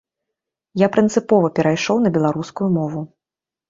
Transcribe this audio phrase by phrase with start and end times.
[0.85, 3.09] Я прынцыпова перайшоў на беларускую мову.